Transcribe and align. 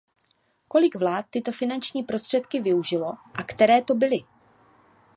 Kolik 0.67 0.95
vlád 0.95 1.25
tyto 1.29 1.51
finanční 1.51 2.03
prostředky 2.03 2.61
využilo 2.61 3.13
a 3.33 3.43
které 3.43 3.81
to 3.81 3.95
byly? 3.95 4.17